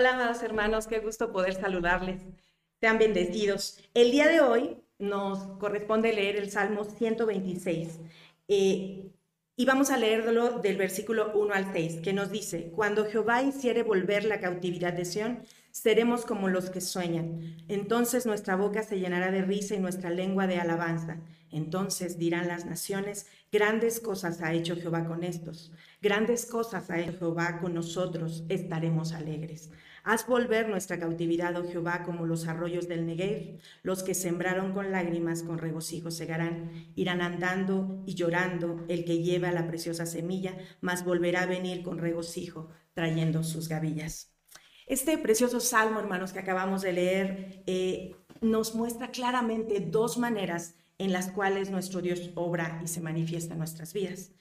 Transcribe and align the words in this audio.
Hola, 0.00 0.14
amados 0.14 0.42
hermanos, 0.42 0.86
qué 0.86 0.98
gusto 0.98 1.30
poder 1.30 1.52
saludarles. 1.52 2.22
Sean 2.80 2.98
bendecidos. 2.98 3.84
El 3.92 4.10
día 4.10 4.28
de 4.28 4.40
hoy 4.40 4.78
nos 4.98 5.40
corresponde 5.58 6.14
leer 6.14 6.36
el 6.36 6.50
Salmo 6.50 6.84
126. 6.84 7.98
Eh, 8.48 9.10
y 9.56 9.64
vamos 9.66 9.90
a 9.90 9.98
leerlo 9.98 10.60
del 10.60 10.78
versículo 10.78 11.32
1 11.34 11.52
al 11.52 11.74
6, 11.74 12.00
que 12.00 12.14
nos 12.14 12.30
dice, 12.30 12.72
cuando 12.74 13.04
Jehová 13.04 13.42
hiciere 13.42 13.82
volver 13.82 14.24
la 14.24 14.40
cautividad 14.40 14.94
de 14.94 15.04
Sión, 15.04 15.42
seremos 15.70 16.24
como 16.24 16.48
los 16.48 16.70
que 16.70 16.80
sueñan. 16.80 17.58
Entonces 17.68 18.24
nuestra 18.24 18.56
boca 18.56 18.82
se 18.82 18.98
llenará 18.98 19.30
de 19.30 19.42
risa 19.42 19.74
y 19.74 19.80
nuestra 19.80 20.08
lengua 20.08 20.46
de 20.46 20.60
alabanza. 20.60 21.18
Entonces 21.50 22.18
dirán 22.18 22.48
las 22.48 22.64
naciones, 22.64 23.26
grandes 23.52 24.00
cosas 24.00 24.40
ha 24.40 24.54
hecho 24.54 24.76
Jehová 24.76 25.04
con 25.04 25.24
estos, 25.24 25.72
grandes 26.00 26.46
cosas 26.46 26.88
ha 26.90 26.98
hecho 27.00 27.18
Jehová 27.18 27.58
con 27.60 27.74
nosotros, 27.74 28.44
estaremos 28.48 29.12
alegres. 29.12 29.70
Haz 30.02 30.26
volver 30.26 30.68
nuestra 30.68 30.98
cautividad, 30.98 31.56
oh 31.56 31.68
Jehová, 31.68 32.02
como 32.04 32.26
los 32.26 32.48
arroyos 32.48 32.88
del 32.88 33.06
Negev. 33.06 33.60
Los 33.82 34.02
que 34.02 34.14
sembraron 34.14 34.72
con 34.72 34.90
lágrimas, 34.92 35.42
con 35.42 35.58
regocijo 35.58 36.10
segarán. 36.10 36.92
Irán 36.94 37.20
andando 37.20 38.02
y 38.06 38.14
llorando 38.14 38.84
el 38.88 39.04
que 39.04 39.22
lleva 39.22 39.52
la 39.52 39.66
preciosa 39.66 40.06
semilla, 40.06 40.56
mas 40.80 41.04
volverá 41.04 41.42
a 41.42 41.46
venir 41.46 41.82
con 41.82 41.98
regocijo, 41.98 42.70
trayendo 42.94 43.42
sus 43.42 43.68
gavillas. 43.68 44.34
Este 44.86 45.18
precioso 45.18 45.60
salmo, 45.60 46.00
hermanos, 46.00 46.32
que 46.32 46.40
acabamos 46.40 46.82
de 46.82 46.92
leer, 46.92 47.62
eh, 47.66 48.16
nos 48.40 48.74
muestra 48.74 49.10
claramente 49.10 49.80
dos 49.80 50.18
maneras 50.18 50.74
en 50.98 51.12
las 51.12 51.30
cuales 51.30 51.70
nuestro 51.70 52.00
Dios 52.02 52.30
obra 52.34 52.80
y 52.84 52.88
se 52.88 53.00
manifiesta 53.00 53.54
en 53.54 53.58
nuestras 53.58 53.92
vidas. 53.92 54.32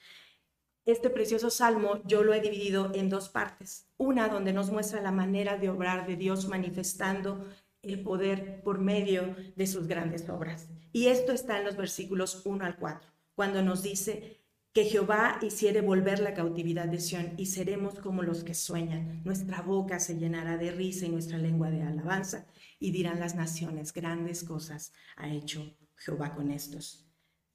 Este 0.90 1.12
precioso 1.12 1.52
salmo 1.52 2.02
yo 2.06 2.23
lo 2.23 2.34
he 2.34 2.42
dividido 2.42 2.92
en 2.95 3.09
dos 3.09 3.30
partes. 3.30 3.86
Una 3.98 4.28
donde 4.28 4.54
nos 4.54 4.72
muestra 4.72 5.02
la 5.02 5.12
manera 5.12 5.56
de 5.56 5.70
obrar 5.70 6.08
de 6.08 6.16
Dios 6.16 6.48
manifestando 6.48 7.45
el 7.84 8.02
poder 8.02 8.64
por 8.64 8.80
medio 8.80 9.36
de 9.56 9.67
sus 9.67 9.88
grandes 9.88 10.28
obras. 10.30 10.67
Y 10.92 11.06
esto 11.06 11.32
está 11.32 11.60
en 11.60 11.66
los 11.66 11.78
versículos 11.78 12.42
1 12.44 12.66
al 12.66 12.78
4, 12.78 13.08
cuando 13.36 13.62
nos 13.62 13.84
dice 13.84 14.42
que 14.73 14.86
Jehová 14.86 15.38
hiciere 15.44 15.82
volver 15.82 16.22
la 16.22 16.34
cautividad 16.34 16.88
de 16.88 17.00
Sión 17.00 17.36
y 17.38 17.45
seremos 17.45 18.00
como 18.00 18.23
los 18.23 18.44
que 18.44 18.56
sueñan. 18.56 19.22
Nuestra 19.23 19.62
boca 19.62 20.00
se 20.00 20.17
llenará 20.17 20.58
de 20.58 20.72
risa 20.72 21.06
y 21.06 21.10
nuestra 21.10 21.38
lengua 21.38 21.70
de 21.70 21.84
alabanza 21.84 22.48
y 22.80 22.90
dirán 22.90 23.20
las 23.20 23.36
naciones, 23.36 23.94
grandes 23.94 24.44
cosas 24.44 24.92
ha 25.17 25.30
hecho 25.30 25.78
Jehová 25.98 26.34
con 26.34 26.50
estos. 26.50 27.08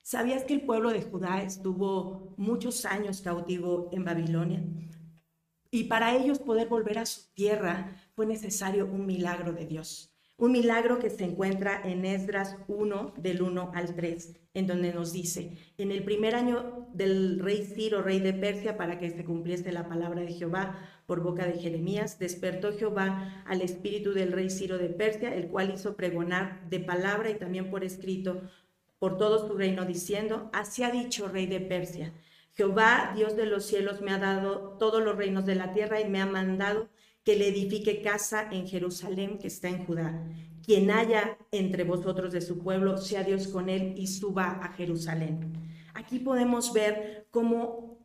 ¿Sabías 0.07 0.45
que 0.45 0.53
el 0.53 0.61
pueblo 0.61 0.91
de 0.91 1.01
Judá 1.01 1.43
estuvo 1.43 2.35
muchos 2.37 2.85
años 2.85 3.23
cautivo 3.23 3.89
en 3.91 4.05
Babilonia? 4.05 4.63
Y 5.71 5.85
para 5.85 6.15
ellos 6.15 6.39
poder 6.41 6.69
volver 6.69 6.99
a 6.99 7.07
su 7.07 7.33
tierra 7.33 7.97
fue 8.15 8.27
necesario 8.27 8.85
un 8.85 9.07
milagro 9.07 9.55
de 9.55 9.65
Dios. 9.65 10.15
Un 10.37 10.53
milagro 10.53 10.99
que 10.99 11.09
se 11.09 11.25
encuentra 11.25 11.81
en 11.85 12.05
Esdras 12.05 12.59
1, 12.69 13.15
del 13.17 13.41
1 13.41 13.73
al 13.75 13.95
3, 13.95 14.37
en 14.53 14.67
donde 14.67 14.93
nos 14.93 15.15
dice, 15.15 15.57
en 15.79 15.91
el 15.91 16.05
primer 16.05 16.35
año 16.35 16.87
del 16.93 17.39
rey 17.39 17.65
Ciro, 17.65 18.03
rey 18.03 18.21
de 18.21 18.35
Persia, 18.35 18.77
para 18.77 18.99
que 18.99 19.09
se 19.09 19.25
cumpliese 19.25 19.73
la 19.73 19.89
palabra 19.89 20.21
de 20.21 20.35
Jehová 20.35 20.79
por 21.07 21.23
boca 21.23 21.47
de 21.47 21.59
Jeremías, 21.59 22.19
despertó 22.19 22.77
Jehová 22.77 23.43
al 23.47 23.63
espíritu 23.63 24.13
del 24.13 24.33
rey 24.33 24.51
Ciro 24.51 24.77
de 24.77 24.91
Persia, 24.91 25.35
el 25.35 25.49
cual 25.49 25.73
hizo 25.73 25.97
pregonar 25.97 26.69
de 26.69 26.81
palabra 26.81 27.31
y 27.31 27.39
también 27.39 27.71
por 27.71 27.85
escrito 27.85 28.43
por 28.99 29.19
todo 29.19 29.47
su 29.47 29.55
reino, 29.55 29.85
diciendo, 29.85 30.51
así 30.53 30.83
ha 30.83 30.91
dicho 30.91 31.29
rey 31.29 31.47
de 31.47 31.61
Persia, 31.61 32.13
Jehová, 32.57 33.13
Dios 33.17 33.37
de 33.37 33.47
los 33.47 33.67
cielos, 33.67 34.01
me 34.01 34.13
ha 34.13 34.19
dado 34.19 34.77
todos 34.79 35.03
los 35.03 35.17
reinos 35.17 35.45
de 35.45 35.57
la 35.57 35.73
tierra 35.73 36.01
y 36.01 36.09
me 36.09 36.21
ha 36.21 36.27
mandado 36.27 36.89
que 37.25 37.37
le 37.37 37.49
edifique 37.49 38.01
casa 38.01 38.49
en 38.53 38.69
Jerusalén, 38.69 39.39
que 39.39 39.49
está 39.49 39.69
en 39.69 39.85
Judá. 39.85 40.25
Quien 40.65 40.91
haya 40.91 41.37
entre 41.51 41.85
vosotros 41.85 42.33
de 42.33 42.41
su 42.41 42.59
pueblo, 42.59 42.97
sea 42.99 43.25
Dios 43.25 43.49
con 43.49 43.69
él 43.69 43.95
y 43.97 44.07
suba 44.07 44.61
a 44.63 44.73
Jerusalén. 44.75 45.53
Aquí 45.95 46.21
podemos 46.21 46.73
ver 46.73 47.27
cómo 47.31 47.99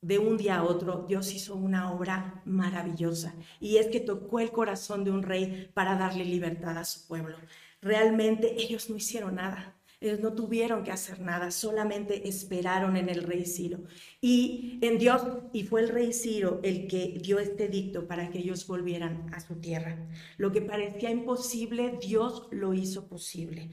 de 0.00 0.18
un 0.18 0.38
día 0.38 0.56
a 0.56 0.64
otro 0.64 1.04
Dios 1.06 1.32
hizo 1.34 1.54
una 1.54 1.92
obra 1.92 2.42
maravillosa 2.46 3.34
y 3.60 3.76
es 3.76 3.88
que 3.88 4.00
tocó 4.00 4.40
el 4.40 4.50
corazón 4.50 5.04
de 5.04 5.10
un 5.10 5.22
rey 5.22 5.70
para 5.74 5.96
darle 5.96 6.24
libertad 6.24 6.78
a 6.78 6.84
su 6.84 7.06
pueblo. 7.06 7.36
Realmente 7.82 8.54
ellos 8.62 8.88
no 8.88 8.96
hicieron 8.96 9.34
nada. 9.34 9.76
Ellos 10.00 10.20
no 10.20 10.32
tuvieron 10.32 10.82
que 10.82 10.92
hacer 10.92 11.20
nada, 11.20 11.50
solamente 11.50 12.26
esperaron 12.26 12.96
en 12.96 13.10
el 13.10 13.22
rey 13.22 13.44
Ciro. 13.44 13.80
Y 14.22 14.78
en 14.80 14.98
Dios, 14.98 15.22
y 15.52 15.64
fue 15.64 15.82
el 15.82 15.90
rey 15.90 16.14
Ciro 16.14 16.60
el 16.62 16.88
que 16.88 17.18
dio 17.22 17.38
este 17.38 17.68
dicto 17.68 18.08
para 18.08 18.30
que 18.30 18.38
ellos 18.38 18.66
volvieran 18.66 19.30
a 19.34 19.40
su 19.40 19.56
tierra. 19.56 19.98
Lo 20.38 20.52
que 20.52 20.62
parecía 20.62 21.10
imposible, 21.10 21.98
Dios 22.00 22.48
lo 22.50 22.72
hizo 22.72 23.08
posible. 23.08 23.70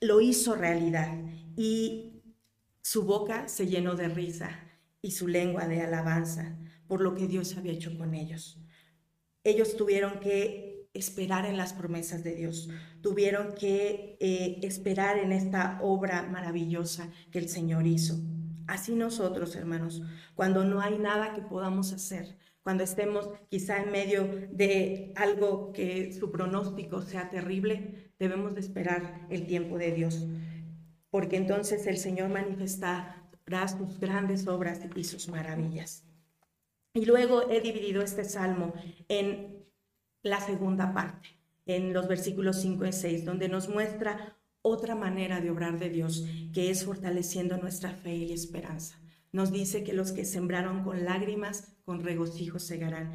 Lo 0.00 0.22
hizo 0.22 0.54
realidad. 0.54 1.12
Y 1.54 2.22
su 2.80 3.02
boca 3.02 3.46
se 3.48 3.66
llenó 3.66 3.94
de 3.94 4.08
risa 4.08 4.58
y 5.02 5.10
su 5.10 5.28
lengua 5.28 5.68
de 5.68 5.82
alabanza 5.82 6.56
por 6.86 7.00
lo 7.02 7.14
que 7.14 7.26
Dios 7.26 7.56
había 7.56 7.72
hecho 7.72 7.96
con 7.98 8.14
ellos. 8.14 8.58
Ellos 9.44 9.76
tuvieron 9.76 10.18
que 10.20 10.75
esperar 10.96 11.46
en 11.46 11.56
las 11.56 11.72
promesas 11.72 12.24
de 12.24 12.34
Dios, 12.34 12.68
tuvieron 13.00 13.54
que 13.54 14.16
eh, 14.20 14.58
esperar 14.62 15.18
en 15.18 15.32
esta 15.32 15.78
obra 15.82 16.22
maravillosa 16.22 17.10
que 17.30 17.38
el 17.38 17.48
Señor 17.48 17.86
hizo. 17.86 18.16
Así 18.66 18.94
nosotros, 18.94 19.54
hermanos, 19.54 20.02
cuando 20.34 20.64
no 20.64 20.80
hay 20.80 20.98
nada 20.98 21.34
que 21.34 21.42
podamos 21.42 21.92
hacer, 21.92 22.36
cuando 22.62 22.82
estemos 22.82 23.30
quizá 23.48 23.80
en 23.80 23.92
medio 23.92 24.28
de 24.50 25.12
algo 25.14 25.72
que 25.72 26.12
su 26.12 26.32
pronóstico 26.32 27.00
sea 27.00 27.30
terrible, 27.30 28.10
debemos 28.18 28.54
de 28.54 28.60
esperar 28.60 29.26
el 29.30 29.46
tiempo 29.46 29.78
de 29.78 29.92
Dios, 29.92 30.26
porque 31.10 31.36
entonces 31.36 31.86
el 31.86 31.96
Señor 31.96 32.28
manifestará 32.28 33.22
sus 33.68 34.00
grandes 34.00 34.48
obras 34.48 34.80
y 34.96 35.04
sus 35.04 35.28
maravillas. 35.28 36.04
Y 36.92 37.04
luego 37.04 37.48
he 37.50 37.60
dividido 37.60 38.02
este 38.02 38.24
salmo 38.24 38.72
en 39.08 39.64
la 40.26 40.40
segunda 40.40 40.92
parte, 40.92 41.28
en 41.66 41.92
los 41.92 42.08
versículos 42.08 42.60
5 42.60 42.86
y 42.86 42.92
6, 42.92 43.24
donde 43.24 43.48
nos 43.48 43.68
muestra 43.68 44.36
otra 44.62 44.94
manera 44.94 45.40
de 45.40 45.50
obrar 45.50 45.78
de 45.78 45.88
Dios, 45.88 46.24
que 46.52 46.70
es 46.70 46.84
fortaleciendo 46.84 47.56
nuestra 47.56 47.90
fe 47.90 48.16
y 48.16 48.32
esperanza. 48.32 48.98
Nos 49.30 49.52
dice 49.52 49.84
que 49.84 49.92
los 49.92 50.12
que 50.12 50.24
sembraron 50.24 50.82
con 50.82 51.04
lágrimas, 51.04 51.76
con 51.84 52.02
regocijo 52.02 52.58
segarán. 52.58 53.12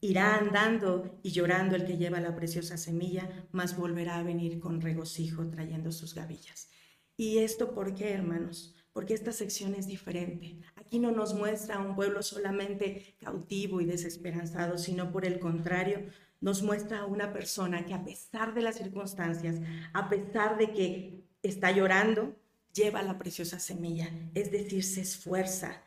Irá 0.00 0.36
andando 0.36 1.18
y 1.22 1.30
llorando 1.30 1.76
el 1.76 1.84
que 1.84 1.98
lleva 1.98 2.20
la 2.20 2.34
preciosa 2.34 2.78
semilla, 2.78 3.28
mas 3.52 3.76
volverá 3.76 4.18
a 4.18 4.22
venir 4.22 4.58
con 4.58 4.80
regocijo 4.80 5.48
trayendo 5.50 5.92
sus 5.92 6.14
gavillas. 6.14 6.70
¿Y 7.16 7.38
esto 7.38 7.74
por 7.74 7.94
qué, 7.94 8.12
hermanos? 8.12 8.74
Porque 8.92 9.14
esta 9.14 9.32
sección 9.32 9.74
es 9.74 9.86
diferente. 9.86 10.60
Aquí 10.76 10.98
no 10.98 11.12
nos 11.12 11.34
muestra 11.34 11.76
a 11.76 11.80
un 11.80 11.94
pueblo 11.94 12.22
solamente 12.22 13.16
cautivo 13.18 13.80
y 13.80 13.84
desesperanzado, 13.84 14.78
sino 14.78 15.12
por 15.12 15.26
el 15.26 15.38
contrario, 15.38 16.06
nos 16.40 16.62
muestra 16.62 17.00
a 17.00 17.06
una 17.06 17.32
persona 17.32 17.84
que 17.86 17.94
a 17.94 18.04
pesar 18.04 18.54
de 18.54 18.62
las 18.62 18.76
circunstancias, 18.76 19.56
a 19.92 20.08
pesar 20.08 20.58
de 20.58 20.72
que 20.72 21.24
está 21.42 21.70
llorando, 21.70 22.36
lleva 22.72 23.02
la 23.02 23.18
preciosa 23.18 23.58
semilla, 23.58 24.10
es 24.34 24.50
decir, 24.50 24.84
se 24.84 25.00
esfuerza, 25.00 25.82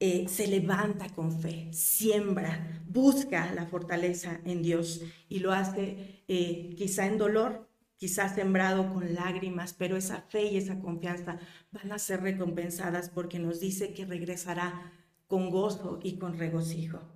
eh, 0.00 0.26
se 0.28 0.48
levanta 0.48 1.08
con 1.14 1.40
fe, 1.40 1.72
siembra, 1.72 2.82
busca 2.86 3.52
la 3.54 3.66
fortaleza 3.66 4.40
en 4.44 4.62
Dios 4.62 5.00
y 5.28 5.38
lo 5.38 5.52
hace 5.52 6.24
eh, 6.26 6.74
quizá 6.76 7.06
en 7.06 7.18
dolor, 7.18 7.68
quizá 7.96 8.28
sembrado 8.28 8.92
con 8.92 9.14
lágrimas, 9.14 9.72
pero 9.72 9.96
esa 9.96 10.22
fe 10.22 10.46
y 10.46 10.56
esa 10.56 10.80
confianza 10.80 11.38
van 11.70 11.92
a 11.92 11.98
ser 11.98 12.22
recompensadas 12.22 13.08
porque 13.08 13.38
nos 13.38 13.60
dice 13.60 13.94
que 13.94 14.04
regresará 14.04 14.92
con 15.28 15.50
gozo 15.50 16.00
y 16.02 16.18
con 16.18 16.36
regocijo. 16.36 17.13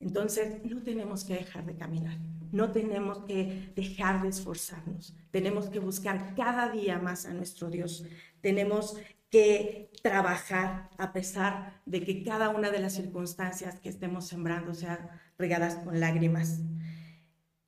Entonces, 0.00 0.64
no 0.64 0.82
tenemos 0.82 1.24
que 1.24 1.34
dejar 1.34 1.66
de 1.66 1.76
caminar, 1.76 2.18
no 2.52 2.72
tenemos 2.72 3.18
que 3.26 3.72
dejar 3.76 4.22
de 4.22 4.28
esforzarnos, 4.28 5.14
tenemos 5.30 5.68
que 5.68 5.78
buscar 5.78 6.34
cada 6.34 6.70
día 6.70 6.98
más 6.98 7.26
a 7.26 7.34
nuestro 7.34 7.68
Dios, 7.68 8.04
tenemos 8.40 8.96
que 9.30 9.92
trabajar 10.02 10.90
a 10.98 11.12
pesar 11.12 11.80
de 11.86 12.02
que 12.02 12.24
cada 12.24 12.48
una 12.48 12.70
de 12.70 12.80
las 12.80 12.94
circunstancias 12.94 13.78
que 13.78 13.88
estemos 13.88 14.26
sembrando 14.26 14.74
sean 14.74 15.08
regadas 15.38 15.76
con 15.76 16.00
lágrimas. 16.00 16.60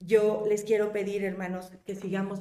Yo 0.00 0.44
les 0.48 0.64
quiero 0.64 0.90
pedir, 0.92 1.22
hermanos, 1.22 1.70
que 1.84 1.94
sigamos 1.94 2.40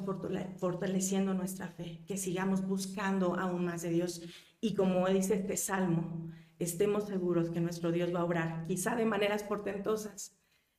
fortaleciendo 0.57 1.35
nuestra 1.35 1.67
fe, 1.67 2.01
que 2.07 2.17
sigamos 2.17 2.67
buscando 2.67 3.35
aún 3.35 3.65
más 3.65 3.83
de 3.83 3.89
Dios. 3.89 4.23
Y 4.59 4.73
como 4.73 5.07
dice 5.07 5.35
este 5.35 5.57
salmo, 5.57 6.31
estemos 6.63 7.07
seguros 7.07 7.49
que 7.49 7.59
nuestro 7.59 7.91
Dios 7.91 8.13
va 8.13 8.19
a 8.19 8.25
obrar, 8.25 8.65
quizá 8.67 8.95
de 8.95 9.05
maneras 9.05 9.43
portentosas, 9.43 10.37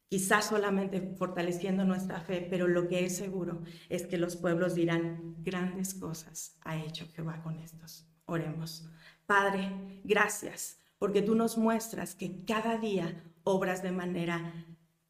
quizá 0.08 0.42
solamente 0.42 1.14
fortaleciendo 1.16 1.84
nuestra 1.84 2.20
fe, 2.20 2.46
pero 2.50 2.68
lo 2.68 2.86
que 2.86 3.04
es 3.06 3.16
seguro 3.16 3.62
es 3.88 4.06
que 4.06 4.18
los 4.18 4.36
pueblos 4.36 4.74
dirán, 4.74 5.36
grandes 5.38 5.94
cosas 5.94 6.58
ha 6.62 6.76
hecho 6.76 7.08
Jehová 7.14 7.42
con 7.42 7.58
estos. 7.58 8.06
Oremos. 8.26 8.86
Padre, 9.26 10.00
gracias, 10.04 10.78
porque 10.98 11.22
tú 11.22 11.34
nos 11.34 11.56
muestras 11.56 12.14
que 12.14 12.44
cada 12.44 12.76
día 12.76 13.24
obras 13.44 13.82
de 13.82 13.90
manera 13.92 14.52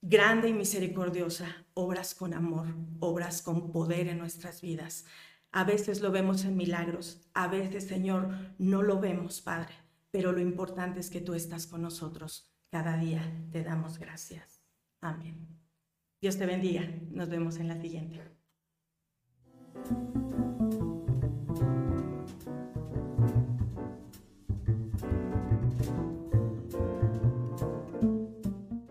grande 0.00 0.48
y 0.48 0.52
misericordiosa, 0.52 1.64
obras 1.74 2.14
con 2.14 2.32
amor, 2.34 2.68
obras 3.00 3.42
con 3.42 3.72
poder 3.72 4.08
en 4.08 4.18
nuestras 4.18 4.60
vidas. 4.60 5.04
A 5.50 5.64
veces 5.64 6.00
lo 6.00 6.10
vemos 6.10 6.44
en 6.44 6.56
milagros, 6.56 7.28
a 7.34 7.46
veces, 7.46 7.86
Señor, 7.86 8.30
no 8.58 8.82
lo 8.82 9.00
vemos, 9.00 9.40
Padre, 9.40 9.74
pero 10.12 10.30
lo 10.30 10.40
importante 10.40 11.00
es 11.00 11.10
que 11.10 11.22
tú 11.22 11.34
estás 11.34 11.66
con 11.66 11.82
nosotros. 11.82 12.54
Cada 12.70 12.96
día 12.96 13.22
te 13.50 13.64
damos 13.64 13.98
gracias. 13.98 14.62
Amén. 15.00 15.48
Dios 16.20 16.38
te 16.38 16.46
bendiga. 16.46 16.88
Nos 17.10 17.28
vemos 17.28 17.56
en 17.56 17.68
la 17.68 17.80
siguiente. 17.80 18.20